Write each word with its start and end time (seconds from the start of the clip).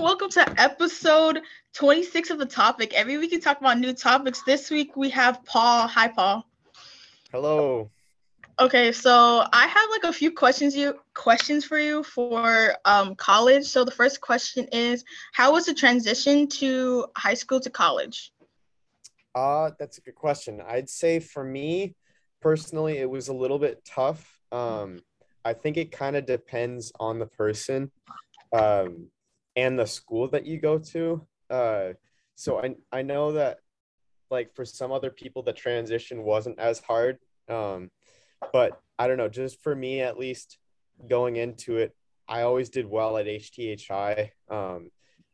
welcome 0.00 0.30
to 0.30 0.54
episode 0.58 1.42
26 1.74 2.30
of 2.30 2.38
the 2.38 2.46
topic. 2.46 2.94
Every 2.94 3.18
week 3.18 3.32
we 3.32 3.38
talk 3.38 3.60
about 3.60 3.78
new 3.78 3.92
topics. 3.92 4.42
This 4.44 4.70
week 4.70 4.96
we 4.96 5.10
have 5.10 5.44
Paul. 5.44 5.86
Hi, 5.88 6.08
Paul. 6.08 6.46
Hello. 7.30 7.90
Okay, 8.58 8.92
so 8.92 9.44
I 9.52 9.66
have 9.66 9.90
like 9.90 10.04
a 10.04 10.12
few 10.12 10.32
questions 10.32 10.74
you 10.74 10.98
questions 11.12 11.66
for 11.66 11.78
you 11.78 12.02
for 12.02 12.74
um, 12.86 13.14
college. 13.14 13.66
So 13.66 13.84
the 13.84 13.90
first 13.90 14.22
question 14.22 14.66
is, 14.72 15.04
how 15.34 15.52
was 15.52 15.66
the 15.66 15.74
transition 15.74 16.48
to 16.48 17.06
high 17.14 17.34
school 17.34 17.60
to 17.60 17.68
college? 17.68 18.32
Uh, 19.34 19.72
that's 19.78 19.98
a 19.98 20.00
good 20.00 20.14
question. 20.14 20.62
I'd 20.66 20.88
say 20.88 21.20
for 21.20 21.44
me 21.44 21.94
personally, 22.40 22.96
it 22.96 23.10
was 23.10 23.28
a 23.28 23.34
little 23.34 23.58
bit 23.58 23.84
tough. 23.84 24.40
Um, 24.50 25.00
I 25.44 25.52
think 25.52 25.76
it 25.76 25.92
kind 25.92 26.16
of 26.16 26.24
depends 26.24 26.90
on 26.98 27.18
the 27.18 27.26
person 27.26 27.90
um, 28.52 29.08
and 29.60 29.78
the 29.78 29.86
school 29.86 30.28
that 30.28 30.46
you 30.46 30.58
go 30.58 30.78
to. 30.78 31.26
Uh, 31.50 31.88
so 32.34 32.62
I, 32.62 32.74
I 32.90 33.02
know 33.02 33.32
that 33.32 33.58
like 34.30 34.54
for 34.54 34.64
some 34.64 34.90
other 34.90 35.10
people, 35.10 35.42
the 35.42 35.52
transition 35.52 36.22
wasn't 36.22 36.58
as 36.58 36.80
hard. 36.80 37.18
Um, 37.48 37.90
but 38.52 38.80
I 38.98 39.06
don't 39.06 39.18
know, 39.18 39.28
just 39.28 39.62
for 39.62 39.74
me 39.74 40.00
at 40.00 40.18
least 40.18 40.58
going 41.08 41.36
into 41.36 41.76
it, 41.76 41.94
I 42.26 42.42
always 42.42 42.70
did 42.70 42.86
well 42.86 43.18
at 43.18 43.26
HTHI. 43.26 44.30
Um, 44.48 44.90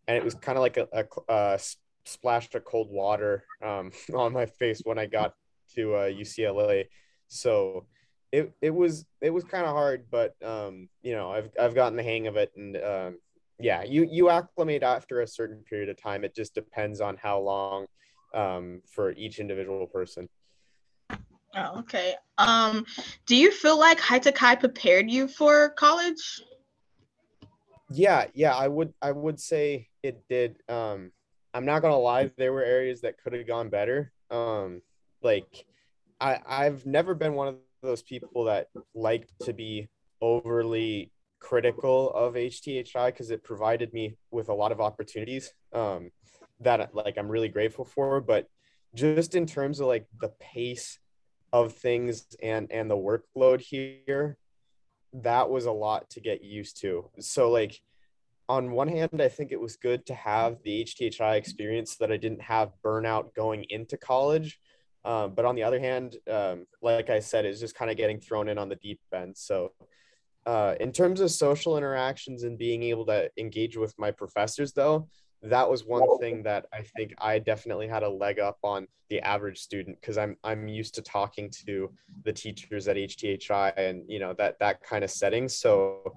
and 0.08 0.16
it 0.16 0.24
was 0.24 0.34
kind 0.34 0.58
of 0.58 0.62
like 0.62 0.76
a, 0.76 0.88
a, 0.92 1.04
a 1.32 1.60
splashed 2.04 2.54
of 2.56 2.64
cold 2.64 2.88
water 2.90 3.44
um, 3.64 3.92
on 4.14 4.32
my 4.32 4.46
face 4.46 4.80
when 4.82 4.98
I 4.98 5.06
got 5.06 5.34
to 5.74 5.94
uh, 5.94 6.08
UCLA. 6.08 6.86
So 7.28 7.86
it, 8.32 8.52
it 8.60 8.74
was 8.74 9.06
it 9.20 9.30
was 9.30 9.44
kind 9.44 9.64
of 9.64 9.72
hard, 9.72 10.06
but 10.10 10.34
um, 10.44 10.88
you 11.02 11.14
know 11.14 11.30
I've 11.30 11.50
I've 11.60 11.74
gotten 11.74 11.96
the 11.96 12.02
hang 12.02 12.26
of 12.26 12.36
it, 12.36 12.52
and 12.56 12.76
um, 12.76 13.18
yeah, 13.58 13.82
you 13.82 14.06
you 14.10 14.28
acclimate 14.28 14.82
after 14.82 15.20
a 15.20 15.26
certain 15.26 15.62
period 15.68 15.88
of 15.88 16.00
time. 16.00 16.24
It 16.24 16.34
just 16.34 16.54
depends 16.54 17.00
on 17.00 17.16
how 17.16 17.40
long 17.40 17.86
um, 18.34 18.82
for 18.86 19.12
each 19.12 19.38
individual 19.38 19.86
person. 19.86 20.28
Oh, 21.54 21.78
okay. 21.78 22.14
Um, 22.36 22.84
do 23.24 23.34
you 23.34 23.50
feel 23.50 23.78
like 23.78 23.98
High 23.98 24.56
prepared 24.56 25.10
you 25.10 25.26
for 25.26 25.70
college? 25.70 26.42
Yeah, 27.90 28.26
yeah, 28.34 28.54
I 28.54 28.68
would 28.68 28.92
I 29.00 29.12
would 29.12 29.40
say 29.40 29.88
it 30.02 30.22
did. 30.28 30.56
Um, 30.68 31.12
I'm 31.54 31.64
not 31.64 31.80
gonna 31.80 31.98
lie, 31.98 32.30
there 32.36 32.52
were 32.52 32.64
areas 32.64 33.00
that 33.02 33.16
could 33.22 33.32
have 33.32 33.46
gone 33.46 33.70
better. 33.70 34.12
Um, 34.30 34.82
like 35.22 35.64
I 36.20 36.40
I've 36.46 36.84
never 36.84 37.14
been 37.14 37.34
one 37.34 37.48
of 37.48 37.56
those 37.82 38.02
people 38.02 38.44
that 38.44 38.68
like 38.94 39.28
to 39.42 39.54
be 39.54 39.88
overly 40.20 41.12
critical 41.40 42.10
of 42.12 42.34
HTHI 42.34 43.06
because 43.06 43.30
it 43.30 43.44
provided 43.44 43.92
me 43.92 44.16
with 44.30 44.48
a 44.48 44.54
lot 44.54 44.72
of 44.72 44.80
opportunities 44.80 45.52
um, 45.72 46.10
that 46.60 46.94
like 46.94 47.18
I'm 47.18 47.28
really 47.28 47.48
grateful 47.48 47.84
for. 47.84 48.20
But 48.20 48.48
just 48.94 49.34
in 49.34 49.46
terms 49.46 49.80
of 49.80 49.86
like 49.86 50.06
the 50.20 50.32
pace 50.40 50.98
of 51.52 51.72
things 51.72 52.26
and 52.42 52.70
and 52.70 52.90
the 52.90 52.96
workload 52.96 53.60
here, 53.60 54.36
that 55.12 55.48
was 55.48 55.66
a 55.66 55.72
lot 55.72 56.10
to 56.10 56.20
get 56.20 56.42
used 56.42 56.80
to. 56.80 57.10
So 57.20 57.50
like 57.50 57.80
on 58.48 58.70
one 58.70 58.88
hand, 58.88 59.20
I 59.20 59.28
think 59.28 59.50
it 59.50 59.60
was 59.60 59.76
good 59.76 60.06
to 60.06 60.14
have 60.14 60.62
the 60.62 60.84
HTHI 60.84 61.36
experience 61.36 61.96
so 61.96 62.06
that 62.06 62.12
I 62.12 62.16
didn't 62.16 62.42
have 62.42 62.72
burnout 62.84 63.34
going 63.34 63.64
into 63.70 63.96
college. 63.96 64.58
Um, 65.04 65.34
but 65.34 65.44
on 65.44 65.54
the 65.54 65.62
other 65.62 65.78
hand, 65.78 66.16
um, 66.30 66.66
like 66.82 67.10
I 67.10 67.20
said, 67.20 67.44
it's 67.44 67.60
just 67.60 67.76
kind 67.76 67.90
of 67.90 67.96
getting 67.96 68.18
thrown 68.20 68.48
in 68.48 68.58
on 68.58 68.68
the 68.68 68.76
deep 68.76 69.00
end. 69.14 69.36
So, 69.36 69.72
uh, 70.46 70.74
in 70.80 70.92
terms 70.92 71.20
of 71.20 71.30
social 71.30 71.76
interactions 71.76 72.44
and 72.44 72.56
being 72.56 72.82
able 72.84 73.04
to 73.06 73.28
engage 73.36 73.76
with 73.76 73.94
my 73.98 74.10
professors, 74.10 74.72
though, 74.72 75.08
that 75.42 75.68
was 75.68 75.84
one 75.84 76.18
thing 76.18 76.42
that 76.44 76.66
I 76.72 76.82
think 76.96 77.14
I 77.18 77.38
definitely 77.38 77.88
had 77.88 78.02
a 78.02 78.08
leg 78.08 78.38
up 78.38 78.58
on 78.62 78.86
the 79.10 79.20
average 79.20 79.58
student 79.58 80.00
because 80.00 80.18
I'm 80.18 80.36
I'm 80.42 80.66
used 80.66 80.94
to 80.96 81.02
talking 81.02 81.50
to 81.66 81.90
the 82.24 82.32
teachers 82.32 82.88
at 82.88 82.96
HTHI 82.96 83.76
and 83.76 84.02
you 84.08 84.18
know 84.18 84.34
that 84.38 84.58
that 84.60 84.82
kind 84.82 85.04
of 85.04 85.10
setting. 85.10 85.48
So 85.48 86.14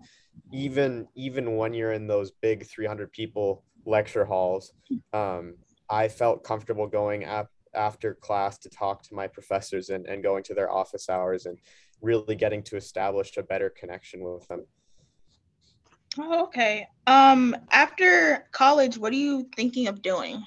even 0.51 1.07
even 1.15 1.55
when 1.55 1.73
you're 1.73 1.93
in 1.93 2.07
those 2.07 2.31
big 2.31 2.65
300 2.65 3.11
people 3.11 3.63
lecture 3.85 4.25
halls 4.25 4.73
um, 5.13 5.55
i 5.89 6.07
felt 6.07 6.43
comfortable 6.43 6.87
going 6.87 7.25
up 7.25 7.49
after 7.75 8.15
class 8.15 8.57
to 8.57 8.69
talk 8.69 9.03
to 9.03 9.13
my 9.13 9.27
professors 9.27 9.89
and, 9.89 10.07
and 10.07 10.23
going 10.23 10.43
to 10.43 10.53
their 10.53 10.71
office 10.71 11.09
hours 11.09 11.45
and 11.45 11.57
really 12.01 12.35
getting 12.35 12.63
to 12.63 12.77
establish 12.77 13.35
a 13.37 13.43
better 13.43 13.69
connection 13.69 14.21
with 14.21 14.47
them. 14.47 14.65
Oh, 16.17 16.43
okay. 16.43 16.87
Um 17.07 17.55
after 17.71 18.47
college 18.51 18.97
what 18.97 19.13
are 19.13 19.17
you 19.17 19.47
thinking 19.55 19.87
of 19.87 20.01
doing? 20.01 20.43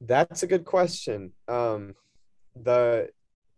That's 0.00 0.42
a 0.42 0.46
good 0.46 0.64
question. 0.64 1.32
Um 1.48 1.94
the 2.54 3.10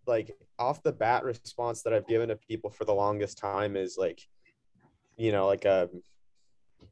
like 0.07 0.37
off 0.59 0.83
the 0.83 0.91
bat 0.91 1.23
response 1.23 1.83
that 1.83 1.93
i've 1.93 2.09
given 2.09 2.31
to 2.31 2.35
people 2.35 2.69
for 2.69 2.85
the 2.85 2.93
longest 2.93 3.39
time 3.39 3.77
is 3.77 3.97
like 3.97 4.21
you 5.19 5.33
know, 5.33 5.47
like 5.47 5.67
a 5.67 5.91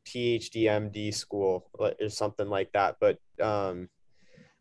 PhD 0.05 0.65
MD 0.65 1.15
school 1.15 1.71
or 1.73 1.95
something 2.09 2.49
like 2.49 2.73
that. 2.73 2.97
But 3.01 3.19
um, 3.41 3.89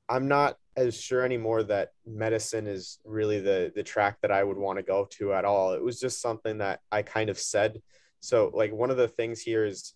I'm 0.08 0.28
not 0.28 0.58
as 0.78 1.00
sure 1.00 1.24
anymore 1.24 1.64
that 1.64 1.92
medicine 2.06 2.68
is 2.68 3.00
really 3.06 3.40
the 3.40 3.72
the 3.76 3.84
track 3.84 4.18
that 4.22 4.32
I 4.32 4.44
would 4.44 4.58
want 4.58 4.78
to 4.78 4.84
go 4.84 5.08
to 5.12 5.34
at 5.34 5.46
all. 5.46 5.74
It 5.74 5.84
was 5.84 6.00
just 6.00 6.22
something 6.22 6.58
that 6.60 6.82
I 6.92 7.02
kind 7.02 7.30
of 7.30 7.40
said. 7.40 7.82
So 8.20 8.52
like 8.54 8.74
one 8.74 8.92
of 8.92 8.98
the 8.98 9.08
things 9.08 9.42
here 9.42 9.66
is 9.66 9.94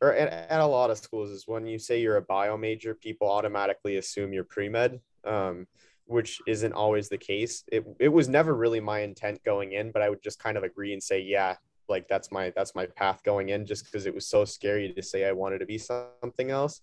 or 0.00 0.12
at, 0.12 0.50
at 0.50 0.60
a 0.60 0.66
lot 0.66 0.90
of 0.90 0.98
schools 0.98 1.30
is 1.30 1.44
when 1.46 1.66
you 1.66 1.78
say 1.78 2.00
you're 2.00 2.16
a 2.16 2.22
bio 2.22 2.56
major, 2.56 2.94
people 2.94 3.28
automatically 3.28 3.96
assume 3.96 4.32
you're 4.32 4.44
pre-med. 4.44 5.00
Um, 5.24 5.66
which 6.06 6.40
isn't 6.46 6.72
always 6.72 7.08
the 7.08 7.18
case. 7.18 7.64
It, 7.70 7.84
it 7.98 8.08
was 8.08 8.28
never 8.28 8.54
really 8.54 8.78
my 8.78 9.00
intent 9.00 9.42
going 9.44 9.72
in, 9.72 9.90
but 9.90 10.02
I 10.02 10.08
would 10.08 10.22
just 10.22 10.38
kind 10.38 10.56
of 10.56 10.62
agree 10.62 10.92
and 10.92 11.02
say, 11.02 11.20
yeah, 11.20 11.56
like 11.88 12.08
that's 12.08 12.32
my 12.32 12.52
that's 12.54 12.74
my 12.74 12.86
path 12.86 13.22
going 13.22 13.50
in 13.50 13.66
just 13.66 13.84
because 13.84 14.06
it 14.06 14.14
was 14.14 14.26
so 14.26 14.44
scary 14.44 14.92
to 14.92 15.02
say 15.02 15.24
I 15.24 15.32
wanted 15.32 15.58
to 15.58 15.66
be 15.66 15.78
something 15.78 16.50
else. 16.50 16.80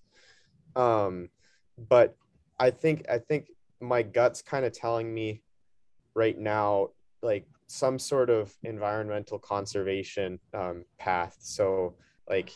Um, 0.76 1.30
but 1.78 2.16
I 2.64 2.72
think 2.72 3.04
I 3.10 3.18
think 3.18 3.48
my 3.82 4.02
gut's 4.02 4.42
kind 4.42 4.64
of 4.64 4.72
telling 4.72 5.14
me 5.14 5.42
right 6.16 6.38
now 6.40 6.92
like 7.22 7.46
some 7.68 8.00
sort 8.00 8.30
of 8.30 8.56
environmental 8.64 9.38
conservation 9.38 10.40
um, 10.54 10.86
path. 10.98 11.36
So 11.42 11.96
like 12.30 12.54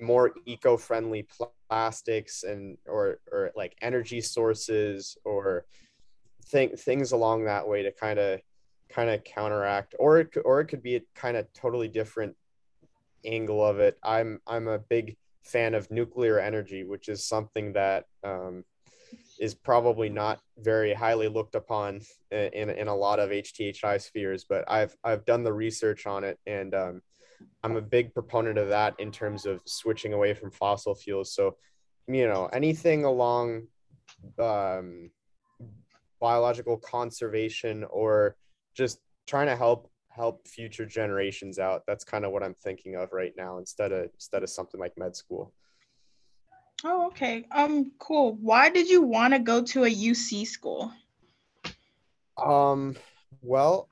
more 0.00 0.32
eco-friendly 0.44 1.28
plastics 1.70 2.42
and 2.42 2.76
or 2.84 3.20
or 3.30 3.52
like 3.54 3.76
energy 3.80 4.20
sources 4.20 5.16
or 5.24 5.66
think 6.46 6.76
things 6.76 7.12
along 7.12 7.44
that 7.44 7.68
way 7.68 7.84
to 7.84 7.92
kind 7.92 8.18
of 8.18 8.40
kind 8.88 9.08
of 9.08 9.22
counteract 9.22 9.94
or 10.00 10.18
it 10.18 10.36
or 10.44 10.60
it 10.60 10.66
could 10.66 10.82
be 10.82 10.96
a 10.96 11.02
kind 11.14 11.36
of 11.36 11.46
totally 11.52 11.88
different 11.88 12.34
angle 13.24 13.64
of 13.64 13.78
it 13.78 13.96
i'm 14.02 14.40
i'm 14.46 14.66
a 14.66 14.78
big 14.78 15.16
fan 15.44 15.74
of 15.74 15.90
nuclear 15.90 16.38
energy 16.38 16.82
which 16.82 17.08
is 17.08 17.24
something 17.24 17.72
that 17.72 18.04
um, 18.24 18.64
is 19.42 19.56
probably 19.56 20.08
not 20.08 20.38
very 20.58 20.94
highly 20.94 21.26
looked 21.26 21.56
upon 21.56 22.00
in, 22.30 22.70
in 22.70 22.86
a 22.86 22.94
lot 22.94 23.18
of 23.18 23.30
HTHI 23.30 24.00
spheres, 24.00 24.46
but 24.48 24.64
I've 24.70 24.96
I've 25.02 25.24
done 25.24 25.42
the 25.42 25.52
research 25.52 26.06
on 26.06 26.22
it, 26.22 26.38
and 26.46 26.72
um, 26.74 27.02
I'm 27.64 27.74
a 27.74 27.82
big 27.82 28.14
proponent 28.14 28.56
of 28.56 28.68
that 28.68 28.94
in 29.00 29.10
terms 29.10 29.44
of 29.44 29.60
switching 29.64 30.12
away 30.12 30.32
from 30.32 30.52
fossil 30.52 30.94
fuels. 30.94 31.34
So, 31.34 31.56
you 32.06 32.28
know, 32.28 32.46
anything 32.52 33.04
along 33.04 33.66
um, 34.38 35.10
biological 36.20 36.76
conservation 36.76 37.84
or 37.90 38.36
just 38.76 39.00
trying 39.26 39.48
to 39.48 39.56
help 39.56 39.90
help 40.08 40.46
future 40.46 40.86
generations 40.86 41.58
out. 41.58 41.82
That's 41.88 42.04
kind 42.04 42.24
of 42.24 42.30
what 42.30 42.44
I'm 42.44 42.54
thinking 42.62 42.94
of 42.94 43.12
right 43.12 43.32
now 43.36 43.58
instead 43.58 43.90
of 43.90 44.04
instead 44.14 44.44
of 44.44 44.50
something 44.50 44.78
like 44.78 44.96
med 44.96 45.16
school. 45.16 45.52
Oh, 46.84 47.06
okay. 47.08 47.46
Um, 47.52 47.92
cool. 47.98 48.34
Why 48.40 48.68
did 48.68 48.88
you 48.88 49.02
want 49.02 49.34
to 49.34 49.38
go 49.38 49.62
to 49.62 49.84
a 49.84 49.90
UC 49.90 50.46
school? 50.46 50.92
Um, 52.36 52.96
well, 53.40 53.88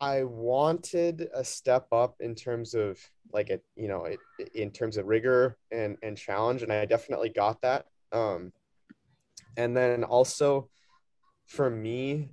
I 0.00 0.24
wanted 0.24 1.28
a 1.34 1.42
step 1.42 1.86
up 1.92 2.16
in 2.20 2.34
terms 2.34 2.74
of 2.74 2.98
like 3.32 3.50
it, 3.50 3.64
you 3.74 3.88
know, 3.88 4.04
it, 4.04 4.20
in 4.54 4.70
terms 4.70 4.96
of 4.96 5.06
rigor 5.06 5.56
and 5.70 5.96
and 6.02 6.16
challenge, 6.16 6.62
and 6.62 6.72
I 6.72 6.84
definitely 6.84 7.30
got 7.30 7.60
that. 7.62 7.86
Um, 8.12 8.52
and 9.56 9.76
then 9.76 10.04
also 10.04 10.68
for 11.46 11.70
me, 11.70 12.30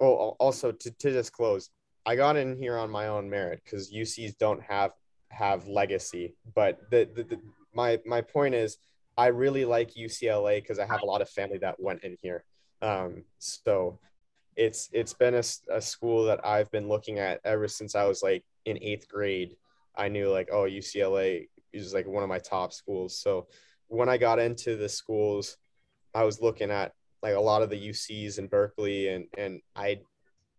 oh 0.00 0.36
also 0.38 0.72
to, 0.72 0.90
to 0.90 1.10
disclose 1.10 1.70
i 2.04 2.14
got 2.14 2.36
in 2.36 2.56
here 2.56 2.76
on 2.76 2.90
my 2.90 3.08
own 3.08 3.28
merit 3.28 3.60
because 3.64 3.92
ucs 3.92 4.36
don't 4.38 4.62
have 4.62 4.92
have 5.30 5.66
legacy 5.66 6.34
but 6.54 6.78
the, 6.90 7.08
the, 7.14 7.22
the 7.24 7.40
my 7.74 7.98
my 8.06 8.20
point 8.20 8.54
is 8.54 8.78
i 9.16 9.26
really 9.26 9.64
like 9.64 9.94
ucla 9.94 10.56
because 10.60 10.78
i 10.78 10.86
have 10.86 11.02
a 11.02 11.06
lot 11.06 11.22
of 11.22 11.28
family 11.28 11.58
that 11.58 11.78
went 11.78 12.02
in 12.04 12.16
here 12.22 12.44
um 12.82 13.22
so 13.38 13.98
it's 14.56 14.88
it's 14.92 15.12
been 15.12 15.34
a, 15.34 15.42
a 15.70 15.80
school 15.80 16.24
that 16.24 16.44
i've 16.44 16.70
been 16.70 16.88
looking 16.88 17.18
at 17.18 17.40
ever 17.44 17.68
since 17.68 17.94
i 17.94 18.04
was 18.04 18.22
like 18.22 18.44
in 18.64 18.78
eighth 18.82 19.08
grade 19.08 19.56
i 19.96 20.08
knew 20.08 20.30
like 20.30 20.48
oh 20.52 20.64
ucla 20.64 21.46
is 21.76 21.94
like 21.94 22.06
one 22.06 22.22
of 22.22 22.28
my 22.28 22.38
top 22.38 22.72
schools. 22.72 23.18
So 23.18 23.46
when 23.88 24.08
I 24.08 24.16
got 24.16 24.38
into 24.38 24.76
the 24.76 24.88
schools, 24.88 25.56
I 26.14 26.24
was 26.24 26.40
looking 26.40 26.70
at 26.70 26.92
like 27.22 27.34
a 27.34 27.40
lot 27.40 27.62
of 27.62 27.70
the 27.70 27.88
UCs 27.88 28.38
in 28.38 28.46
Berkeley, 28.46 29.08
and 29.08 29.26
and 29.36 29.60
I 29.74 30.00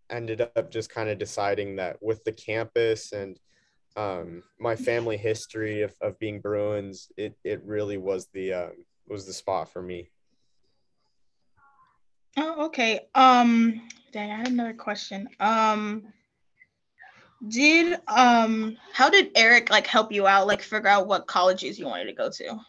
ended 0.10 0.42
up 0.42 0.72
just 0.72 0.90
kind 0.90 1.10
of 1.10 1.18
deciding 1.18 1.76
that 1.78 1.98
with 2.02 2.24
the 2.24 2.32
campus 2.32 3.12
and 3.12 3.38
um, 3.98 4.44
my 4.60 4.76
family 4.76 5.18
history 5.18 5.82
of, 5.82 5.94
of 6.02 6.18
being 6.20 6.40
Bruins, 6.40 7.12
it, 7.18 7.36
it 7.44 7.62
really 7.66 7.98
was 7.98 8.28
the 8.34 8.54
um, 8.54 8.72
was 9.08 9.26
the 9.26 9.34
spot 9.34 9.72
for 9.74 9.82
me. 9.82 10.12
Oh, 12.38 12.66
okay. 12.66 13.08
Um, 13.16 13.82
dang, 14.12 14.32
I 14.32 14.36
had 14.36 14.50
another 14.50 14.74
question. 14.74 15.28
Um, 15.40 16.04
did 17.48 18.00
um, 18.08 18.78
how 18.94 19.10
did 19.10 19.32
Eric 19.36 19.72
like 19.72 19.88
help 19.88 20.12
you 20.12 20.28
out, 20.28 20.46
like 20.46 20.62
figure 20.62 20.88
out 20.88 21.08
what 21.08 21.26
colleges 21.26 21.80
you 21.80 21.88
wanted 21.88 22.06
to 22.06 22.14
go 22.14 22.30
to? 22.30 22.60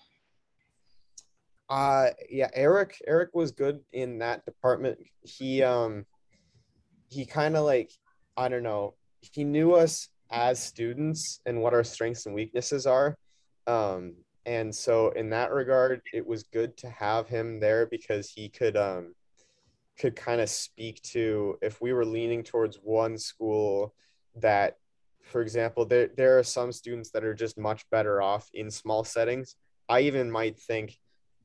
Uh, 1.68 2.10
yeah, 2.30 2.48
Eric. 2.54 3.02
Eric 3.06 3.30
was 3.34 3.52
good 3.52 3.80
in 3.92 4.18
that 4.20 4.46
department. 4.46 4.98
He 5.20 5.62
um, 5.62 6.06
he 7.10 7.26
kind 7.26 7.54
of 7.54 7.66
like 7.66 7.90
I 8.36 8.48
don't 8.48 8.62
know. 8.62 8.94
He 9.20 9.44
knew 9.44 9.74
us 9.74 10.08
as 10.30 10.62
students 10.62 11.40
and 11.46 11.60
what 11.60 11.74
our 11.74 11.84
strengths 11.84 12.26
and 12.26 12.34
weaknesses 12.34 12.86
are. 12.86 13.16
Um, 13.66 14.14
and 14.46 14.74
so 14.74 15.10
in 15.10 15.30
that 15.30 15.52
regard, 15.52 16.02
it 16.12 16.26
was 16.26 16.42
good 16.44 16.76
to 16.78 16.88
have 16.90 17.28
him 17.28 17.60
there 17.60 17.86
because 17.86 18.30
he 18.30 18.48
could 18.48 18.76
um, 18.76 19.14
could 19.98 20.16
kind 20.16 20.40
of 20.40 20.48
speak 20.48 21.02
to 21.02 21.58
if 21.60 21.80
we 21.80 21.92
were 21.92 22.04
leaning 22.04 22.42
towards 22.42 22.76
one 22.76 23.18
school 23.18 23.94
that, 24.36 24.76
for 25.22 25.42
example, 25.42 25.84
there 25.84 26.08
there 26.16 26.38
are 26.38 26.42
some 26.44 26.72
students 26.72 27.10
that 27.10 27.24
are 27.24 27.34
just 27.34 27.58
much 27.58 27.88
better 27.90 28.22
off 28.22 28.48
in 28.54 28.70
small 28.70 29.04
settings. 29.04 29.56
I 29.88 30.00
even 30.00 30.30
might 30.30 30.58
think 30.58 30.98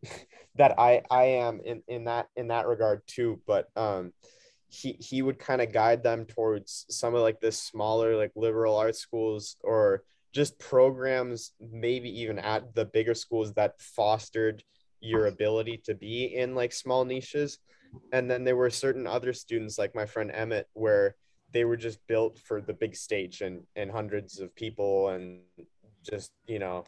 that 0.55 0.79
I 0.79 1.01
I 1.11 1.23
am 1.23 1.59
in 1.65 1.83
in 1.87 2.05
that 2.05 2.27
in 2.37 2.47
that 2.47 2.67
regard 2.67 3.01
too, 3.05 3.41
but 3.45 3.67
um, 3.75 4.13
he 4.73 4.97
he 4.99 5.21
would 5.21 5.37
kind 5.37 5.61
of 5.61 5.71
guide 5.71 6.01
them 6.01 6.25
towards 6.25 6.85
some 6.89 7.13
of 7.13 7.21
like 7.21 7.39
the 7.39 7.51
smaller 7.51 8.17
like 8.17 8.31
liberal 8.35 8.75
arts 8.75 8.97
schools 8.97 9.55
or 9.61 10.03
just 10.33 10.57
programs 10.57 11.51
maybe 11.71 12.09
even 12.21 12.39
at 12.39 12.73
the 12.73 12.85
bigger 12.85 13.13
schools 13.13 13.53
that 13.53 13.79
fostered 13.79 14.63
your 14.99 15.27
ability 15.27 15.79
to 15.85 15.93
be 15.93 16.25
in 16.35 16.55
like 16.55 16.73
small 16.73 17.05
niches. 17.05 17.59
And 18.11 18.31
then 18.31 18.43
there 18.43 18.55
were 18.55 18.71
certain 18.71 19.05
other 19.05 19.31
students 19.31 19.77
like 19.77 19.93
my 19.93 20.07
friend 20.07 20.31
emmett 20.33 20.67
where 20.73 21.15
they 21.51 21.65
were 21.65 21.77
just 21.77 21.99
built 22.07 22.39
for 22.39 22.59
the 22.59 22.73
big 22.73 22.95
stage 22.95 23.41
and 23.41 23.61
and 23.75 23.91
hundreds 23.91 24.39
of 24.39 24.55
people 24.55 25.09
and 25.09 25.41
just 26.01 26.31
you 26.47 26.57
know 26.57 26.83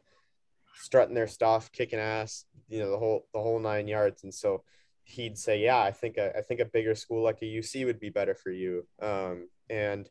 strutting 0.74 1.14
their 1.14 1.28
stuff 1.28 1.72
kicking 1.72 2.00
ass 2.00 2.46
you 2.68 2.80
know 2.80 2.90
the 2.90 2.98
whole 2.98 3.28
the 3.32 3.40
whole 3.40 3.60
nine 3.60 3.88
yards. 3.88 4.24
And 4.24 4.34
so 4.34 4.64
he'd 5.06 5.38
say, 5.38 5.60
"Yeah, 5.62 5.80
I 5.80 5.92
think 5.92 6.18
a, 6.18 6.38
I 6.38 6.42
think 6.42 6.60
a 6.60 6.66
bigger 6.66 6.96
school 6.96 7.24
like 7.24 7.42
a 7.42 7.46
UC 7.46 7.86
would 7.86 8.00
be 8.00 8.10
better 8.10 8.36
for 8.36 8.52
you." 8.52 8.86
Um, 9.02 9.48
and 9.70 10.10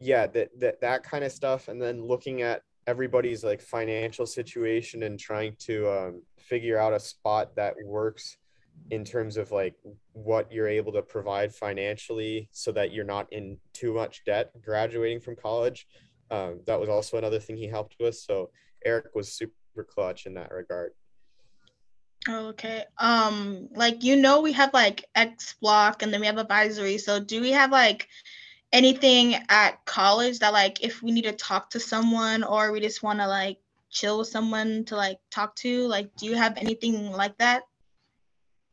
yeah, 0.00 0.26
that 0.28 0.50
that 0.60 0.80
that 0.80 1.02
kind 1.02 1.24
of 1.24 1.32
stuff, 1.32 1.68
and 1.68 1.80
then 1.80 2.02
looking 2.04 2.42
at 2.42 2.62
everybody's 2.86 3.44
like 3.44 3.60
financial 3.60 4.26
situation 4.26 5.04
and 5.04 5.18
trying 5.18 5.56
to 5.56 5.88
um, 5.90 6.22
figure 6.38 6.78
out 6.78 6.92
a 6.92 7.00
spot 7.00 7.54
that 7.56 7.74
works 7.84 8.36
in 8.90 9.04
terms 9.04 9.36
of 9.36 9.52
like 9.52 9.74
what 10.12 10.50
you're 10.50 10.68
able 10.68 10.92
to 10.92 11.02
provide 11.02 11.54
financially 11.54 12.48
so 12.52 12.72
that 12.72 12.92
you're 12.92 13.04
not 13.04 13.32
in 13.32 13.56
too 13.72 13.94
much 13.94 14.24
debt 14.24 14.50
graduating 14.62 15.20
from 15.20 15.36
college 15.36 15.86
um, 16.30 16.60
that 16.66 16.80
was 16.80 16.88
also 16.88 17.16
another 17.16 17.38
thing 17.38 17.56
he 17.56 17.68
helped 17.68 17.96
with 18.00 18.16
so 18.16 18.50
eric 18.84 19.14
was 19.14 19.32
super 19.32 19.84
clutch 19.88 20.26
in 20.26 20.34
that 20.34 20.50
regard 20.50 20.92
Oh, 22.28 22.48
okay. 22.48 22.84
Um, 22.98 23.68
like 23.74 24.04
you 24.04 24.16
know, 24.16 24.40
we 24.40 24.52
have 24.52 24.72
like 24.72 25.06
X 25.14 25.56
block 25.60 26.02
and 26.02 26.12
then 26.12 26.20
we 26.20 26.26
have 26.26 26.38
advisory. 26.38 26.98
So 26.98 27.18
do 27.18 27.40
we 27.40 27.50
have 27.50 27.72
like 27.72 28.08
anything 28.72 29.36
at 29.48 29.84
college 29.84 30.38
that 30.38 30.52
like 30.52 30.82
if 30.84 31.02
we 31.02 31.10
need 31.10 31.24
to 31.24 31.32
talk 31.32 31.70
to 31.70 31.80
someone 31.80 32.44
or 32.44 32.72
we 32.72 32.80
just 32.80 33.02
want 33.02 33.18
to 33.18 33.26
like 33.26 33.58
chill 33.90 34.18
with 34.18 34.28
someone 34.28 34.84
to 34.86 34.96
like 34.96 35.18
talk 35.30 35.56
to, 35.56 35.86
like 35.88 36.14
do 36.16 36.26
you 36.26 36.36
have 36.36 36.56
anything 36.58 37.10
like 37.10 37.36
that? 37.38 37.62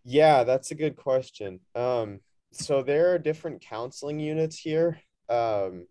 Yeah, 0.06 0.44
that's 0.44 0.72
a 0.72 0.76
good 0.76 0.96
question. 0.96 1.60
Um, 1.76 2.22
so 2.52 2.82
there 2.84 3.14
are 3.14 3.18
different 3.18 3.62
counseling 3.62 4.20
units 4.20 4.58
here. 4.58 5.00
Um, 5.28 5.88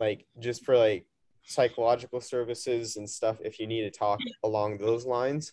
like 0.00 0.26
just 0.38 0.64
for 0.64 0.76
like 0.76 1.04
psychological 1.44 2.20
services 2.20 2.96
and 2.96 3.08
stuff 3.08 3.38
if 3.44 3.58
you 3.58 3.66
need 3.66 3.82
to 3.82 3.90
talk 3.90 4.20
along 4.44 4.78
those 4.78 5.04
lines. 5.04 5.52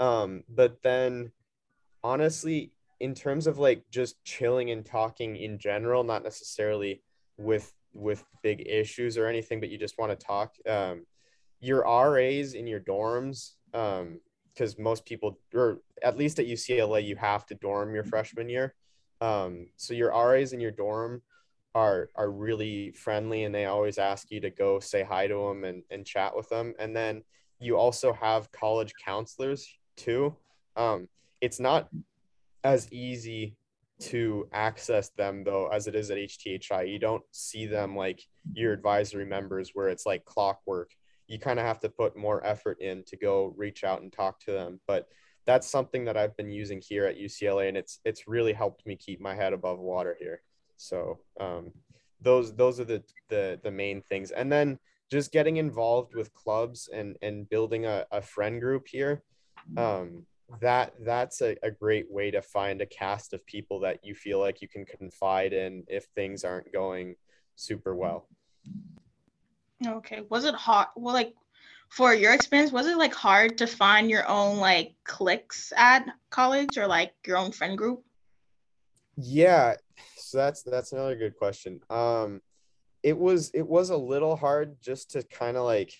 Um, 0.00 0.42
but 0.48 0.82
then 0.82 1.30
honestly, 2.02 2.72
in 2.98 3.14
terms 3.14 3.46
of 3.46 3.58
like 3.58 3.84
just 3.90 4.22
chilling 4.24 4.70
and 4.70 4.84
talking 4.84 5.36
in 5.36 5.58
general, 5.58 6.02
not 6.02 6.24
necessarily 6.24 7.02
with 7.36 7.72
with 7.92 8.24
big 8.42 8.66
issues 8.66 9.16
or 9.18 9.26
anything, 9.26 9.60
but 9.60 9.68
you 9.68 9.78
just 9.78 9.98
want 9.98 10.18
to 10.18 10.26
talk. 10.26 10.54
Um, 10.68 11.06
your 11.60 11.82
RAs 11.82 12.54
in 12.54 12.66
your 12.66 12.80
dorms, 12.80 13.52
um, 13.74 14.20
because 14.52 14.78
most 14.78 15.04
people, 15.04 15.38
or 15.54 15.78
at 16.02 16.16
least 16.16 16.38
at 16.38 16.46
UCLA, 16.46 17.04
you 17.04 17.16
have 17.16 17.46
to 17.46 17.54
dorm 17.54 17.94
your 17.94 18.04
freshman 18.04 18.48
year. 18.48 18.74
Um, 19.20 19.68
so 19.76 19.92
your 19.94 20.10
RAs 20.10 20.52
in 20.52 20.60
your 20.60 20.70
dorm 20.70 21.22
are 21.74 22.08
are 22.16 22.30
really 22.30 22.92
friendly, 22.92 23.44
and 23.44 23.54
they 23.54 23.66
always 23.66 23.98
ask 23.98 24.30
you 24.30 24.40
to 24.40 24.50
go 24.50 24.80
say 24.80 25.02
hi 25.02 25.26
to 25.26 25.34
them 25.34 25.64
and 25.64 25.82
and 25.90 26.06
chat 26.06 26.34
with 26.34 26.48
them. 26.48 26.74
And 26.78 26.96
then 26.96 27.22
you 27.58 27.76
also 27.76 28.12
have 28.12 28.50
college 28.52 28.94
counselors 29.04 29.68
too. 30.00 30.34
Um, 30.76 31.08
it's 31.40 31.60
not 31.60 31.88
as 32.64 32.90
easy 32.92 33.56
to 34.00 34.48
access 34.52 35.10
them 35.10 35.44
though 35.44 35.68
as 35.68 35.86
it 35.86 35.94
is 35.94 36.10
at 36.10 36.16
HTHI. 36.16 36.90
You 36.90 36.98
don't 36.98 37.22
see 37.32 37.66
them 37.66 37.94
like 37.94 38.22
your 38.52 38.72
advisory 38.72 39.26
members 39.26 39.70
where 39.74 39.88
it's 39.88 40.06
like 40.06 40.24
clockwork. 40.24 40.90
You 41.28 41.38
kind 41.38 41.58
of 41.58 41.66
have 41.66 41.80
to 41.80 41.88
put 41.88 42.16
more 42.16 42.44
effort 42.44 42.80
in 42.80 43.04
to 43.04 43.16
go 43.16 43.54
reach 43.56 43.84
out 43.84 44.02
and 44.02 44.12
talk 44.12 44.40
to 44.40 44.52
them. 44.52 44.80
But 44.86 45.06
that's 45.46 45.68
something 45.68 46.04
that 46.06 46.16
I've 46.16 46.36
been 46.36 46.50
using 46.50 46.80
here 46.80 47.06
at 47.06 47.18
UCLA, 47.18 47.68
and 47.68 47.76
it's 47.76 48.00
it's 48.04 48.26
really 48.26 48.52
helped 48.52 48.86
me 48.86 48.96
keep 48.96 49.20
my 49.20 49.34
head 49.34 49.52
above 49.52 49.78
water 49.78 50.16
here. 50.18 50.42
So 50.76 51.18
um, 51.38 51.72
those 52.20 52.54
those 52.54 52.80
are 52.80 52.84
the, 52.84 53.02
the 53.28 53.60
the 53.62 53.70
main 53.70 54.02
things, 54.02 54.32
and 54.32 54.50
then 54.50 54.78
just 55.10 55.32
getting 55.32 55.56
involved 55.56 56.14
with 56.14 56.34
clubs 56.34 56.88
and 56.92 57.16
and 57.22 57.48
building 57.48 57.86
a, 57.86 58.06
a 58.10 58.22
friend 58.22 58.60
group 58.60 58.86
here 58.86 59.22
um, 59.76 60.26
that 60.60 60.94
that's 61.04 61.42
a, 61.42 61.56
a 61.62 61.70
great 61.70 62.10
way 62.10 62.30
to 62.30 62.42
find 62.42 62.80
a 62.80 62.86
cast 62.86 63.32
of 63.32 63.44
people 63.46 63.80
that 63.80 64.04
you 64.04 64.14
feel 64.14 64.40
like 64.40 64.60
you 64.60 64.68
can 64.68 64.84
confide 64.84 65.52
in 65.52 65.84
if 65.88 66.06
things 66.16 66.44
aren't 66.44 66.72
going 66.72 67.14
super 67.56 67.94
well. 67.94 68.28
Okay 69.86 70.22
was 70.28 70.44
it 70.44 70.54
hard 70.54 70.88
well 70.96 71.14
like 71.14 71.34
for 71.88 72.14
your 72.14 72.34
experience 72.34 72.72
was 72.72 72.86
it 72.86 72.96
like 72.96 73.14
hard 73.14 73.56
to 73.58 73.66
find 73.66 74.10
your 74.10 74.28
own 74.28 74.58
like 74.58 74.94
cliques 75.04 75.72
at 75.76 76.06
college 76.30 76.76
or 76.76 76.86
like 76.86 77.12
your 77.26 77.36
own 77.36 77.52
friend 77.52 77.78
group? 77.78 78.02
Yeah 79.16 79.74
so 80.16 80.38
that's 80.38 80.62
that's 80.62 80.92
another 80.92 81.16
good 81.16 81.36
question. 81.36 81.80
Um 81.88 82.40
it 83.02 83.16
was 83.16 83.50
it 83.54 83.66
was 83.66 83.90
a 83.90 83.96
little 83.96 84.36
hard 84.36 84.76
just 84.82 85.12
to 85.12 85.22
kind 85.22 85.56
of 85.56 85.64
like 85.64 85.94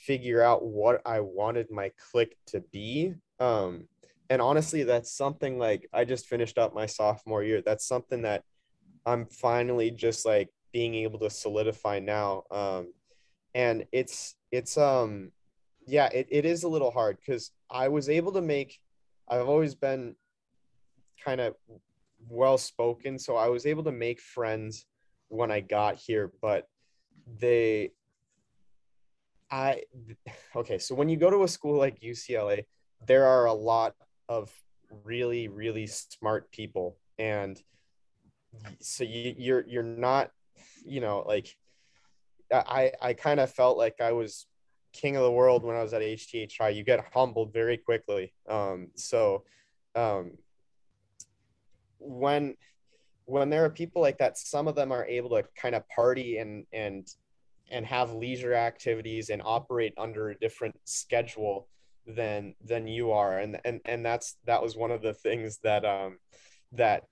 figure 0.00 0.42
out 0.42 0.64
what 0.64 1.02
I 1.04 1.20
wanted 1.20 1.70
my 1.70 1.92
clique 2.10 2.36
to 2.46 2.60
be. 2.72 3.14
Um, 3.38 3.86
and 4.30 4.40
honestly, 4.40 4.84
that's 4.84 5.12
something 5.12 5.58
like 5.58 5.88
I 5.92 6.04
just 6.04 6.26
finished 6.26 6.56
up 6.58 6.74
my 6.74 6.86
sophomore 6.86 7.42
year. 7.42 7.62
That's 7.64 7.86
something 7.86 8.22
that 8.22 8.44
I'm 9.04 9.26
finally 9.26 9.90
just 9.90 10.24
like 10.24 10.48
being 10.72 10.94
able 10.94 11.18
to 11.20 11.30
solidify 11.30 11.98
now. 11.98 12.44
Um, 12.50 12.92
and 13.54 13.86
it's 13.92 14.36
it's 14.52 14.78
um 14.78 15.32
yeah, 15.86 16.08
it, 16.12 16.28
it 16.30 16.44
is 16.44 16.62
a 16.62 16.68
little 16.68 16.90
hard 16.90 17.18
because 17.18 17.50
I 17.70 17.88
was 17.88 18.08
able 18.08 18.32
to 18.32 18.42
make 18.42 18.78
I've 19.28 19.48
always 19.48 19.74
been 19.74 20.14
kind 21.24 21.40
of 21.40 21.54
well 22.28 22.58
spoken, 22.58 23.18
so 23.18 23.36
I 23.36 23.48
was 23.48 23.66
able 23.66 23.84
to 23.84 23.92
make 23.92 24.20
friends 24.20 24.86
when 25.28 25.50
I 25.50 25.60
got 25.60 25.96
here, 25.96 26.32
but 26.40 26.68
they 27.38 27.92
I 29.50 29.82
okay, 30.56 30.78
so 30.78 30.94
when 30.94 31.08
you 31.08 31.16
go 31.16 31.30
to 31.30 31.42
a 31.44 31.48
school 31.48 31.76
like 31.76 32.00
UCLA, 32.00 32.64
there 33.06 33.26
are 33.26 33.46
a 33.46 33.52
lot 33.52 33.94
of 34.28 34.52
really 35.04 35.48
really 35.48 35.86
smart 35.86 36.50
people 36.50 36.96
and 37.18 37.62
so 38.80 39.04
you 39.04 39.34
you're 39.38 39.64
you're 39.68 39.82
not 39.82 40.32
you 40.84 41.00
know 41.00 41.24
like 41.26 41.56
I 42.52 42.92
I 43.00 43.12
kind 43.14 43.38
of 43.40 43.50
felt 43.50 43.78
like 43.78 44.00
I 44.00 44.12
was 44.12 44.46
king 44.92 45.16
of 45.16 45.22
the 45.22 45.30
world 45.30 45.64
when 45.64 45.76
I 45.76 45.82
was 45.82 45.92
at 45.92 46.02
HTHI. 46.02 46.74
You 46.74 46.82
get 46.82 47.04
humbled 47.14 47.52
very 47.52 47.76
quickly. 47.76 48.32
Um, 48.48 48.88
so 48.96 49.44
um, 49.94 50.32
when 51.98 52.56
when 53.26 53.50
there 53.50 53.64
are 53.64 53.70
people 53.70 54.02
like 54.02 54.18
that, 54.18 54.36
some 54.38 54.66
of 54.66 54.74
them 54.74 54.90
are 54.90 55.06
able 55.06 55.30
to 55.30 55.44
kind 55.56 55.74
of 55.74 55.88
party 55.88 56.38
and 56.38 56.66
and 56.72 57.06
and 57.70 57.86
have 57.86 58.12
leisure 58.12 58.54
activities 58.54 59.30
and 59.30 59.42
operate 59.44 59.94
under 59.96 60.30
a 60.30 60.38
different 60.38 60.76
schedule 60.84 61.68
than 62.06 62.54
than 62.64 62.86
you 62.86 63.12
are. 63.12 63.38
And 63.38 63.58
and 63.64 63.80
and 63.84 64.04
that's 64.04 64.36
that 64.46 64.62
was 64.62 64.76
one 64.76 64.90
of 64.90 65.02
the 65.02 65.14
things 65.14 65.58
that 65.62 65.84
um 65.84 66.18
that 66.72 67.04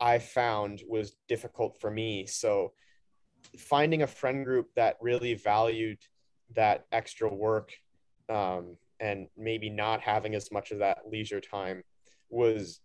I 0.00 0.18
found 0.18 0.82
was 0.88 1.16
difficult 1.28 1.78
for 1.80 1.90
me. 1.90 2.26
So 2.26 2.72
finding 3.58 4.02
a 4.02 4.06
friend 4.06 4.44
group 4.44 4.68
that 4.76 4.96
really 5.00 5.34
valued 5.34 5.98
that 6.54 6.86
extra 6.90 7.32
work 7.32 7.72
um, 8.28 8.76
and 8.98 9.28
maybe 9.36 9.70
not 9.70 10.00
having 10.00 10.34
as 10.34 10.50
much 10.50 10.70
of 10.70 10.78
that 10.78 10.98
leisure 11.10 11.40
time 11.40 11.82
was 12.28 12.80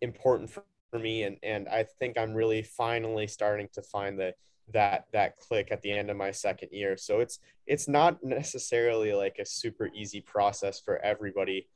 important 0.00 0.50
for, 0.50 0.64
for 0.90 0.98
me. 0.98 1.22
And 1.22 1.38
and 1.42 1.68
I 1.68 1.84
think 1.98 2.18
I'm 2.18 2.34
really 2.34 2.62
finally 2.62 3.26
starting 3.26 3.68
to 3.74 3.82
find 3.82 4.18
the 4.18 4.34
that 4.72 5.06
that 5.12 5.38
click 5.38 5.68
at 5.70 5.82
the 5.82 5.90
end 5.90 6.10
of 6.10 6.16
my 6.16 6.30
second 6.30 6.70
year. 6.72 6.96
So 6.96 7.20
it's 7.20 7.38
it's 7.66 7.88
not 7.88 8.22
necessarily 8.22 9.12
like 9.12 9.36
a 9.38 9.46
super 9.46 9.90
easy 9.94 10.20
process 10.20 10.80
for 10.80 10.98
everybody 10.98 11.68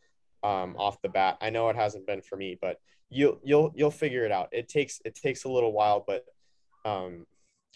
um, 0.43 0.77
off 0.79 1.01
the 1.03 1.09
bat. 1.09 1.39
I 1.41 1.51
know 1.51 1.69
it 1.69 1.77
hasn't 1.77 2.07
been 2.07 2.23
for 2.23 2.37
me 2.37 2.59
but 2.61 2.79
you'll 3.11 3.41
you'll 3.43 3.73
you'll 3.75 3.91
figure 3.91 4.25
it 4.25 4.33
out. 4.33 4.49
It 4.53 4.69
takes 4.69 5.01
it 5.05 5.15
takes 5.15 5.45
a 5.45 5.49
little 5.49 5.73
while 5.73 6.05
but 6.07 6.25
um, 6.85 7.27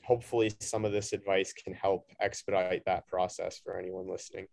hopefully 0.04 0.52
some 0.60 0.84
of 0.84 0.92
this 0.92 1.12
advice 1.12 1.52
can 1.52 1.72
help 1.72 2.06
expedite 2.20 2.84
that 2.86 3.06
process 3.06 3.58
for 3.62 3.78
anyone 3.78 4.08
listening. 4.08 4.46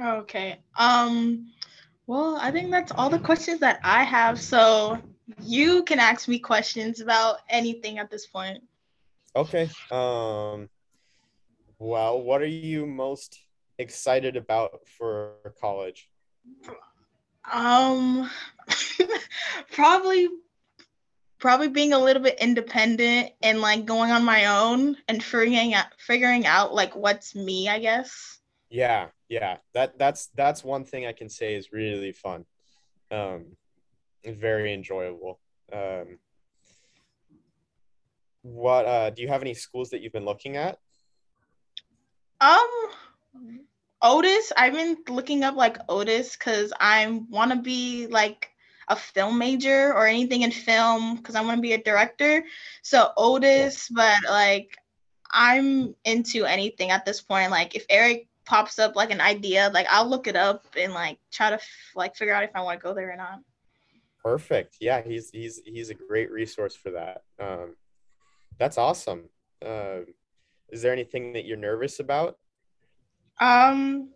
Okay 0.00 0.58
um 0.76 1.50
well 2.06 2.38
i 2.40 2.50
think 2.50 2.70
that's 2.70 2.92
all 2.92 3.10
the 3.10 3.18
questions 3.18 3.60
that 3.60 3.80
i 3.82 4.02
have. 4.02 4.40
So 4.40 4.98
you 5.42 5.82
can 5.84 5.98
ask 5.98 6.28
me 6.28 6.38
questions 6.38 7.00
about 7.00 7.38
anything 7.48 7.98
at 7.98 8.10
this 8.10 8.26
point 8.26 8.62
okay 9.36 9.68
um 9.90 10.68
well 11.78 12.20
what 12.20 12.42
are 12.42 12.46
you 12.46 12.86
most 12.86 13.40
excited 13.78 14.36
about 14.36 14.80
for 14.86 15.34
college 15.60 16.08
um 17.52 18.28
probably 19.72 20.28
probably 21.38 21.68
being 21.68 21.92
a 21.92 21.98
little 21.98 22.22
bit 22.22 22.38
independent 22.40 23.30
and 23.42 23.60
like 23.60 23.84
going 23.84 24.10
on 24.10 24.24
my 24.24 24.46
own 24.46 24.96
and 25.08 25.22
figuring 25.22 25.74
out 25.74 25.86
figuring 25.98 26.46
out 26.46 26.74
like 26.74 26.94
what's 26.96 27.34
me, 27.34 27.68
I 27.68 27.78
guess. 27.78 28.38
Yeah, 28.70 29.06
yeah. 29.28 29.58
That 29.74 29.98
that's 29.98 30.28
that's 30.34 30.64
one 30.64 30.84
thing 30.84 31.06
I 31.06 31.12
can 31.12 31.28
say 31.28 31.54
is 31.54 31.72
really 31.72 32.12
fun. 32.12 32.44
Um 33.10 33.56
very 34.24 34.74
enjoyable. 34.74 35.38
Um 35.72 36.18
what 38.54 38.86
uh 38.86 39.10
do 39.10 39.22
you 39.22 39.28
have 39.28 39.42
any 39.42 39.54
schools 39.54 39.90
that 39.90 40.00
you've 40.00 40.12
been 40.12 40.24
looking 40.24 40.56
at? 40.56 40.78
Um 42.40 42.68
Otis, 44.00 44.52
I've 44.56 44.74
been 44.74 44.96
looking 45.08 45.42
up 45.42 45.56
like 45.56 45.78
Otis 45.88 46.36
because 46.36 46.72
I 46.78 47.20
want 47.28 47.50
to 47.50 47.58
be 47.58 48.06
like 48.06 48.50
a 48.86 48.96
film 48.96 49.38
major 49.38 49.92
or 49.92 50.06
anything 50.06 50.42
in 50.42 50.50
film 50.50 51.16
because 51.16 51.34
I 51.34 51.40
want 51.40 51.58
to 51.58 51.62
be 51.62 51.72
a 51.72 51.82
director. 51.82 52.44
So 52.82 53.10
Otis, 53.16 53.88
but 53.88 54.18
like 54.28 54.76
I'm 55.30 55.94
into 56.04 56.44
anything 56.44 56.90
at 56.90 57.04
this 57.04 57.20
point. 57.20 57.50
Like 57.50 57.74
if 57.74 57.84
Eric 57.90 58.28
pops 58.44 58.78
up 58.78 58.96
like 58.96 59.10
an 59.10 59.20
idea, 59.20 59.70
like 59.74 59.86
I'll 59.90 60.08
look 60.08 60.26
it 60.26 60.36
up 60.36 60.64
and 60.76 60.94
like 60.94 61.18
try 61.32 61.50
to 61.50 61.56
f- 61.56 61.92
like 61.94 62.16
figure 62.16 62.34
out 62.34 62.44
if 62.44 62.50
I 62.54 62.62
want 62.62 62.80
to 62.80 62.84
go 62.84 62.94
there 62.94 63.12
or 63.12 63.16
not. 63.16 63.40
Perfect. 64.22 64.76
Yeah, 64.80 65.02
he's 65.02 65.30
he's 65.30 65.60
he's 65.64 65.90
a 65.90 65.94
great 65.94 66.30
resource 66.30 66.74
for 66.74 66.90
that. 66.92 67.22
Um, 67.38 67.76
that's 68.58 68.78
awesome. 68.78 69.28
Uh, 69.64 70.00
is 70.68 70.82
there 70.82 70.92
anything 70.92 71.32
that 71.32 71.44
you're 71.44 71.56
nervous 71.56 72.00
about? 72.00 72.36
Um, 73.40 74.10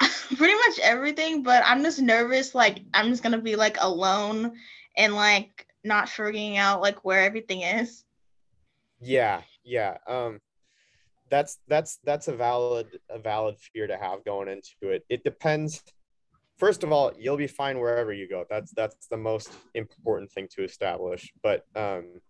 pretty 0.00 0.54
much 0.54 0.78
everything, 0.82 1.42
but 1.42 1.62
I'm 1.66 1.82
just 1.82 2.00
nervous. 2.00 2.54
Like 2.54 2.80
I'm 2.94 3.08
just 3.08 3.22
gonna 3.22 3.40
be 3.40 3.56
like 3.56 3.76
alone 3.80 4.52
and 4.96 5.14
like 5.14 5.66
not 5.84 6.08
figuring 6.08 6.56
out 6.56 6.80
like 6.80 7.04
where 7.04 7.24
everything 7.24 7.62
is. 7.62 8.04
Yeah, 9.00 9.42
yeah. 9.64 9.98
Um, 10.06 10.40
that's 11.30 11.58
that's 11.68 11.98
that's 12.04 12.28
a 12.28 12.36
valid 12.36 12.86
a 13.10 13.18
valid 13.18 13.56
fear 13.58 13.86
to 13.86 13.96
have 13.96 14.24
going 14.24 14.48
into 14.48 14.92
it. 14.92 15.04
It 15.08 15.24
depends. 15.24 15.82
First 16.58 16.84
of 16.84 16.92
all, 16.92 17.12
you'll 17.18 17.36
be 17.36 17.46
fine 17.46 17.78
wherever 17.78 18.12
you 18.12 18.28
go. 18.28 18.44
That's 18.48 18.72
that's 18.72 19.08
the 19.08 19.16
most 19.16 19.50
important 19.74 20.30
thing 20.30 20.48
to 20.52 20.64
establish. 20.64 21.32
But 21.42 21.66
um, 21.74 22.20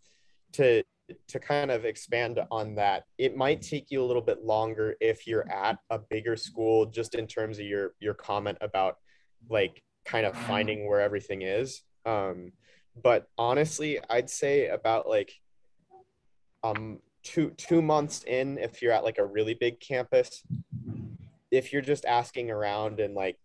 to 0.56 0.82
to 1.28 1.38
kind 1.38 1.70
of 1.70 1.84
expand 1.84 2.40
on 2.50 2.74
that, 2.74 3.04
it 3.16 3.36
might 3.36 3.62
take 3.62 3.90
you 3.90 4.02
a 4.02 4.06
little 4.06 4.22
bit 4.22 4.44
longer 4.44 4.96
if 5.00 5.26
you're 5.26 5.48
at 5.50 5.78
a 5.90 5.98
bigger 5.98 6.36
school, 6.36 6.86
just 6.86 7.14
in 7.14 7.26
terms 7.26 7.58
of 7.58 7.66
your 7.66 7.92
your 8.00 8.14
comment 8.14 8.58
about 8.60 8.96
like 9.48 9.82
kind 10.04 10.26
of 10.26 10.36
finding 10.36 10.88
where 10.88 11.00
everything 11.00 11.42
is. 11.42 11.82
Um, 12.04 12.52
but 13.02 13.28
honestly, 13.38 14.00
I'd 14.10 14.30
say 14.30 14.68
about 14.68 15.08
like 15.08 15.32
um 16.64 17.00
two 17.22 17.50
two 17.50 17.82
months 17.82 18.24
in, 18.24 18.58
if 18.58 18.82
you're 18.82 18.92
at 18.92 19.04
like 19.04 19.18
a 19.18 19.24
really 19.24 19.54
big 19.54 19.80
campus, 19.80 20.42
if 21.50 21.72
you're 21.72 21.82
just 21.82 22.04
asking 22.04 22.50
around 22.50 23.00
and 23.00 23.14
like 23.14 23.38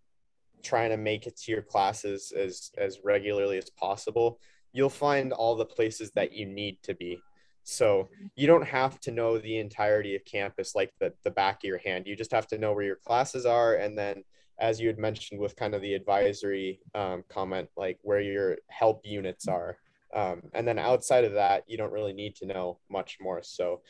trying 0.63 0.91
to 0.91 0.97
make 0.97 1.27
it 1.27 1.37
to 1.37 1.51
your 1.51 1.61
classes 1.61 2.31
as 2.31 2.71
as 2.77 2.99
regularly 3.03 3.57
as 3.57 3.69
possible, 3.69 4.39
you'll 4.73 4.89
find 4.89 5.33
all 5.33 5.55
the 5.55 5.65
places 5.65 6.11
that 6.11 6.33
you 6.33 6.45
need 6.45 6.77
to 6.83 6.93
be 6.93 7.21
so 7.63 8.09
you 8.35 8.47
don't 8.47 8.65
have 8.65 8.99
to 9.01 9.11
know 9.11 9.37
the 9.37 9.57
entirety 9.57 10.15
of 10.15 10.25
campus 10.25 10.75
like 10.75 10.91
the, 10.99 11.13
the 11.23 11.31
back 11.31 11.57
of 11.57 11.67
your 11.67 11.77
hand. 11.77 12.07
You 12.07 12.15
just 12.15 12.31
have 12.31 12.47
to 12.47 12.57
know 12.57 12.73
where 12.73 12.83
your 12.83 12.95
classes 12.97 13.45
are. 13.45 13.75
And 13.75 13.97
then, 13.97 14.23
as 14.59 14.79
you 14.79 14.87
had 14.87 14.99
mentioned 14.99 15.39
with 15.39 15.55
kind 15.55 15.73
of 15.73 15.81
the 15.81 15.93
advisory 15.93 16.79
um, 16.93 17.23
comment, 17.29 17.69
like 17.77 17.99
where 18.01 18.19
your 18.19 18.57
help 18.67 19.01
units 19.03 19.47
are. 19.47 19.77
Um, 20.13 20.41
and 20.53 20.67
then 20.67 20.77
outside 20.77 21.23
of 21.23 21.33
that, 21.33 21.63
you 21.67 21.77
don't 21.77 21.93
really 21.93 22.13
need 22.13 22.35
to 22.37 22.45
know 22.45 22.79
much 22.89 23.17
more. 23.21 23.41
So, 23.43 23.81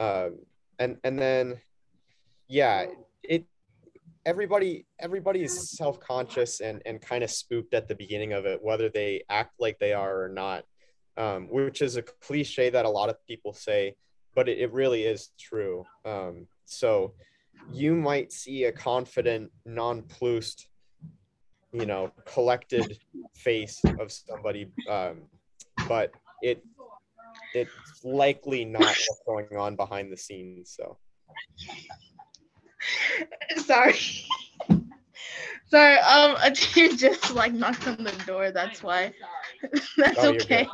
um, 0.00 0.38
and 0.78 0.98
and 1.04 1.18
then, 1.18 1.60
yeah, 2.48 2.86
it 3.22 3.44
everybody 4.24 4.86
everybody 5.00 5.42
is 5.42 5.70
self-conscious 5.70 6.60
and 6.60 6.80
and 6.86 7.00
kind 7.00 7.24
of 7.24 7.30
spooked 7.30 7.74
at 7.74 7.88
the 7.88 7.94
beginning 7.94 8.32
of 8.32 8.46
it, 8.46 8.62
whether 8.62 8.88
they 8.88 9.22
act 9.28 9.52
like 9.58 9.78
they 9.78 9.92
are 9.92 10.22
or 10.22 10.28
not 10.28 10.64
um, 11.16 11.48
which 11.50 11.82
is 11.82 11.96
a 11.96 12.02
cliche 12.02 12.70
that 12.70 12.84
a 12.84 12.88
lot 12.88 13.08
of 13.08 13.24
people 13.26 13.52
say, 13.52 13.94
but 14.34 14.48
it, 14.48 14.58
it 14.58 14.72
really 14.72 15.04
is 15.04 15.30
true. 15.38 15.84
Um, 16.04 16.46
so 16.64 17.12
you 17.72 17.94
might 17.94 18.32
see 18.32 18.64
a 18.64 18.72
confident, 18.72 19.50
nonplussed, 19.66 20.68
you 21.72 21.86
know, 21.86 22.12
collected 22.24 22.98
face 23.34 23.80
of 24.00 24.10
somebody, 24.10 24.70
um, 24.88 25.22
but 25.88 26.12
it 26.42 26.62
it's 27.54 27.70
likely 28.02 28.64
not 28.64 28.82
what's 28.82 29.22
going 29.26 29.56
on 29.56 29.76
behind 29.76 30.10
the 30.12 30.16
scenes. 30.16 30.74
So 30.76 30.96
sorry. 33.56 33.98
Sorry, 35.72 35.96
um, 36.00 36.36
a 36.42 36.50
team 36.50 36.96
just 36.98 37.34
like 37.34 37.54
knocked 37.54 37.88
on 37.88 38.04
the 38.04 38.12
door. 38.26 38.50
That's 38.50 38.82
why. 38.82 39.14
That's 39.96 40.18
oh, 40.18 40.34
okay. 40.34 40.68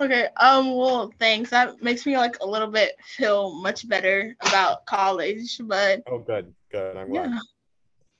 okay. 0.00 0.28
Um. 0.36 0.76
Well, 0.76 1.12
thanks. 1.18 1.50
That 1.50 1.82
makes 1.82 2.06
me 2.06 2.16
like 2.16 2.36
a 2.40 2.46
little 2.46 2.70
bit 2.70 2.92
feel 3.04 3.60
much 3.60 3.88
better 3.88 4.36
about 4.46 4.86
college. 4.86 5.60
But 5.64 6.04
oh, 6.06 6.18
good, 6.20 6.54
good. 6.70 6.96
I'm 6.96 7.10
glad. 7.10 7.30
Yeah. 7.30 7.38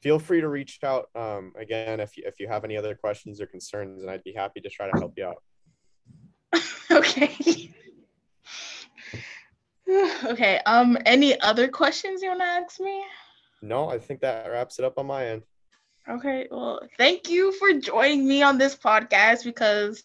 Feel 0.02 0.18
free 0.18 0.40
to 0.40 0.48
reach 0.48 0.80
out 0.82 1.10
um, 1.14 1.52
again 1.56 2.00
if 2.00 2.16
you, 2.16 2.24
if 2.26 2.40
you 2.40 2.48
have 2.48 2.64
any 2.64 2.76
other 2.76 2.96
questions 2.96 3.40
or 3.40 3.46
concerns, 3.46 4.02
and 4.02 4.10
I'd 4.10 4.24
be 4.24 4.32
happy 4.32 4.60
to 4.62 4.68
try 4.68 4.90
to 4.90 4.98
help 4.98 5.12
you 5.16 5.26
out. 5.26 5.42
okay. 6.90 7.70
okay. 10.24 10.60
Um. 10.66 10.98
Any 11.06 11.40
other 11.40 11.68
questions 11.68 12.22
you 12.22 12.28
want 12.28 12.40
to 12.40 12.46
ask 12.46 12.80
me? 12.80 13.02
No, 13.62 13.90
I 13.90 13.98
think 13.98 14.20
that 14.20 14.50
wraps 14.50 14.78
it 14.78 14.84
up 14.84 14.98
on 14.98 15.06
my 15.06 15.26
end. 15.26 15.42
Okay, 16.08 16.48
well, 16.50 16.80
thank 16.96 17.28
you 17.28 17.52
for 17.52 17.74
joining 17.74 18.26
me 18.26 18.42
on 18.42 18.58
this 18.58 18.74
podcast 18.74 19.44
because 19.44 20.02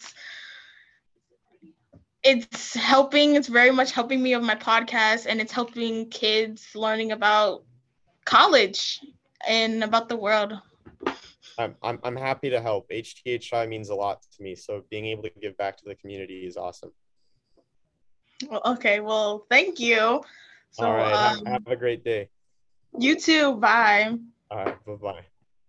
it's 2.24 2.74
helping, 2.74 3.36
it's 3.36 3.48
very 3.48 3.72
much 3.72 3.92
helping 3.92 4.22
me 4.22 4.36
with 4.36 4.46
my 4.46 4.56
podcast 4.56 5.26
and 5.28 5.40
it's 5.40 5.54
helping 5.54 6.10
kids 6.10 6.68
learning 6.76 7.12
about 7.12 7.64
college 8.26 9.00
and 9.48 9.84
about 9.84 10.10
the 10.10 10.16
world. 10.16 10.54
I'm, 11.58 11.76
I'm, 11.82 12.00
I'm 12.04 12.16
happy 12.18 12.50
to 12.50 12.60
help. 12.60 12.90
HTHI 12.90 13.70
means 13.70 13.90
a 13.90 13.96
lot 13.96 14.22
to 14.36 14.44
me. 14.44 14.56
So 14.56 14.84
being 14.90 15.06
able 15.06 15.24
to 15.24 15.32
give 15.42 15.56
back 15.58 15.78
to 15.78 15.86
the 15.86 15.96
community 15.96 16.46
is 16.46 16.58
awesome. 16.58 16.92
Well, 18.50 18.62
okay, 18.66 19.00
well, 19.00 19.46
thank 19.50 19.80
you. 19.80 20.22
So, 20.72 20.86
All 20.86 20.94
right, 20.94 21.14
um, 21.14 21.46
have 21.46 21.68
a 21.68 21.76
great 21.76 22.04
day. 22.04 22.30
You 22.98 23.20
too. 23.20 23.56
Bye. 23.56 24.18
All 24.52 24.58
right, 24.58 24.86
bye 24.86 24.94
bye. 24.96 25.26